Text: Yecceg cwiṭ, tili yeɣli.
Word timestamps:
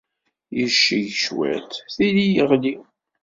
Yecceg 0.57 1.07
cwiṭ, 1.23 1.71
tili 1.95 2.25
yeɣli. 2.33 2.75